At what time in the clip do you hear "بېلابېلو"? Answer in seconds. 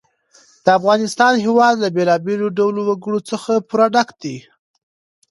1.95-2.47